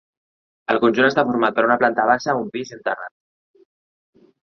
El 0.75 0.81
conjunt 0.83 1.09
està 1.09 1.25
format 1.27 1.55
per 1.59 1.67
una 1.69 1.77
planta 1.85 2.09
baixa, 2.13 2.37
un 2.43 2.51
pis 2.59 2.75
i 2.75 2.79
un 2.79 2.85
terrat. 2.91 3.17